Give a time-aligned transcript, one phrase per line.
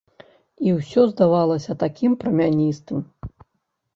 [0.67, 2.99] І ўсё здавалася такім прамяністым.